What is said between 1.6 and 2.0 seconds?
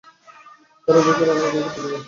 খেতে দিলেন।